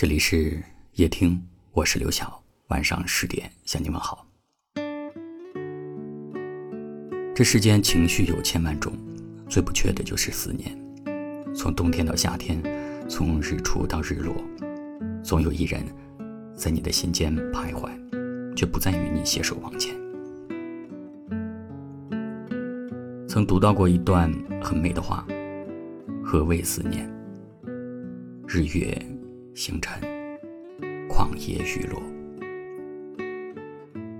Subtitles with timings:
[0.00, 0.58] 这里是
[0.94, 1.38] 夜听，
[1.72, 2.42] 我是刘晓。
[2.68, 4.26] 晚上十点向你们好。
[7.34, 8.94] 这世间情绪有千万种，
[9.46, 10.74] 最不缺的就是思念。
[11.54, 12.62] 从冬天到夏天，
[13.10, 14.34] 从日出到日落，
[15.22, 15.84] 总有一人
[16.56, 17.90] 在你的心间徘徊，
[18.56, 19.94] 却不再与你携手往前。
[23.28, 24.32] 曾读到过一段
[24.62, 25.26] 很美的话：
[26.24, 27.06] 何谓思念？
[28.48, 28.98] 日月
[29.60, 30.00] 星辰，
[31.06, 32.00] 旷野雨落，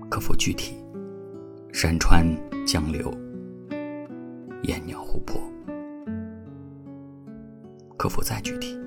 [0.07, 0.75] 可否具体？
[1.73, 2.23] 山川
[2.63, 3.11] 江流，
[4.65, 5.41] 烟鸟湖泊，
[7.97, 8.77] 可否再具体？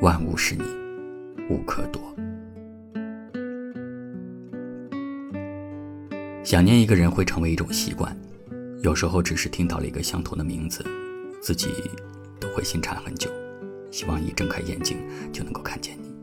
[0.00, 0.62] 万物是你，
[1.50, 2.00] 无可躲。
[6.44, 8.16] 想念一个人会成为一种习惯。
[8.84, 10.84] 有时候只是听到了一个相同的名字，
[11.42, 11.70] 自己
[12.38, 13.28] 都会心颤很久。
[13.90, 14.98] 希望一睁开眼睛
[15.32, 16.14] 就能够看见你，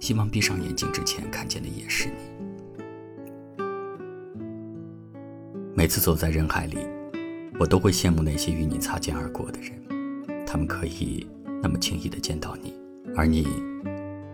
[0.00, 2.14] 希望闭上眼睛之前看见的也是你。
[5.74, 6.78] 每次走在人海里，
[7.58, 9.72] 我都会羡慕那些与你擦肩而过的人，
[10.46, 11.26] 他们可以
[11.62, 12.74] 那么轻易的见到你，
[13.16, 13.46] 而你，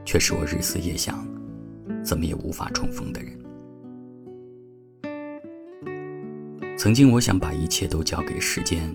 [0.05, 1.27] 却是我日思夜想，
[2.05, 3.38] 怎么也无法重逢的人。
[6.77, 8.94] 曾经我想把一切都交给时间，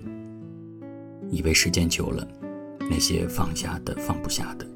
[1.30, 2.26] 以为时间久了，
[2.90, 4.66] 那些放下的、放不下的，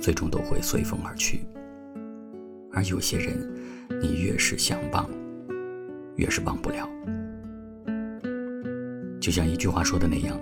[0.00, 1.46] 最终都会随风而去。
[2.72, 3.38] 而有些人，
[4.00, 5.08] 你越是想忘，
[6.16, 6.88] 越是忘不了。
[9.20, 10.38] 就像一句话说的那样，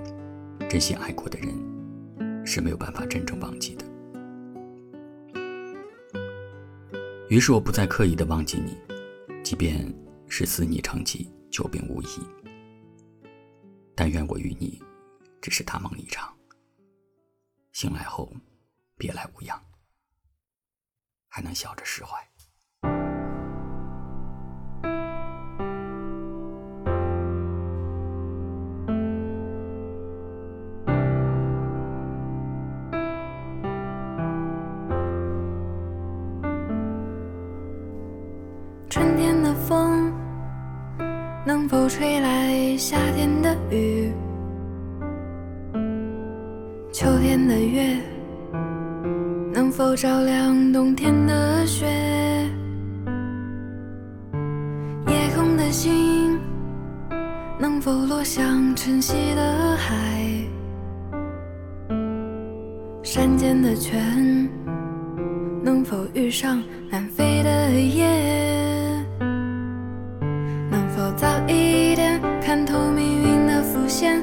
[0.68, 3.84] 真心爱过的人，是没有办法真正忘记的。
[7.28, 8.76] 于是我不再刻意的忘记你，
[9.42, 9.92] 即便
[10.28, 11.30] 是思你成疾。
[11.50, 12.06] 久病无医，
[13.94, 14.82] 但愿我与你
[15.40, 16.28] 只是大梦一场，
[17.74, 18.32] 醒来后
[18.96, 19.60] 别来无恙，
[21.28, 22.16] 还能笑着释怀。
[38.88, 40.14] 春天的风。
[41.46, 44.10] 能否吹来夏天的雨？
[47.04, 47.98] 秋天的月
[49.52, 51.84] 能否照亮冬天的雪？
[55.06, 56.40] 夜空的星
[57.58, 59.94] 能否落向晨曦的海？
[63.02, 64.48] 山间的泉
[65.62, 69.04] 能否遇上南飞的雁？
[70.70, 74.22] 能否早一点看透命运的伏线，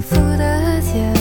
[0.00, 1.12] 负的茧？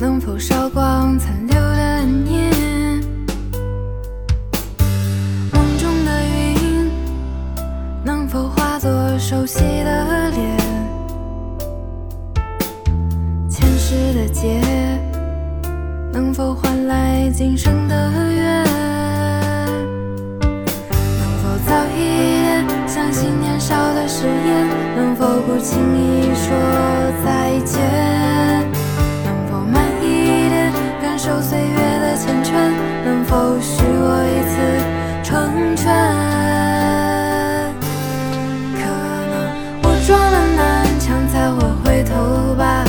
[0.00, 2.52] 能否烧光残留的念？
[5.52, 6.88] 梦中的云
[8.04, 8.88] 能否化作
[9.18, 10.56] 熟悉的脸？
[13.50, 14.60] 前世的劫
[16.12, 17.87] 能否换来今生
[25.48, 26.54] 不轻易说
[27.24, 27.80] 再见？
[29.24, 32.52] 能否慢一点感受岁月的缱绻，
[33.02, 34.54] 能否许我一次
[35.24, 35.86] 成全？
[38.76, 38.84] 可
[39.30, 39.34] 能
[39.82, 40.60] 我撞了南
[41.00, 42.84] 墙才会回头吧，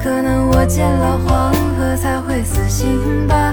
[0.00, 3.52] 可能我见了黄河才会死心吧，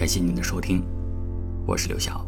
[0.00, 0.82] 感谢您的收听，
[1.66, 2.26] 我是刘晓。